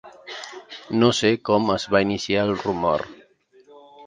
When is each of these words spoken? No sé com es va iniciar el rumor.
No 1.03 1.09
sé 1.17 1.31
com 1.49 1.69
es 1.75 1.85
va 1.97 2.01
iniciar 2.07 2.47
el 2.47 2.57
rumor. 2.65 3.05